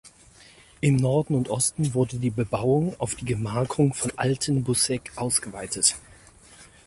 [0.79, 5.95] Im Norden und Osten wurde die Bebauung auf die Gemarkung von Alten-Buseck ausgeweitet.